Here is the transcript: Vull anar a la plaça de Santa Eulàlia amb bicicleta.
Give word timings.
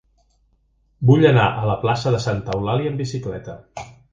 Vull 1.09 1.27
anar 1.33 1.45
a 1.59 1.69
la 1.73 1.77
plaça 1.85 2.15
de 2.17 2.23
Santa 2.27 2.59
Eulàlia 2.59 2.95
amb 2.95 3.05
bicicleta. 3.07 3.61